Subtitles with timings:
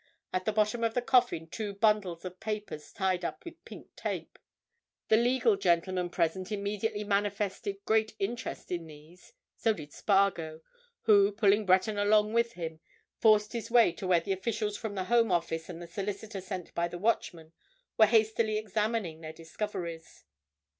[0.33, 4.39] At the bottom of the coffin two bundles of papers, tied up with pink tape.
[5.09, 9.33] The legal gentlemen present immediately manifested great interest in these.
[9.57, 10.61] So did Spargo,
[11.01, 12.79] who, pulling Breton along with him,
[13.19, 16.73] forced his way to where the officials from the Home Office and the solicitor sent
[16.73, 17.53] by the Watchman
[17.95, 20.23] were hastily examining their discoveries.